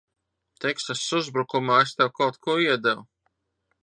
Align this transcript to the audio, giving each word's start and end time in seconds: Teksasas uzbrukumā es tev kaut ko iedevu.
Teksasas 0.63 1.11
uzbrukumā 1.19 1.77
es 1.83 1.93
tev 1.99 2.11
kaut 2.21 2.41
ko 2.47 2.57
iedevu. 2.65 3.05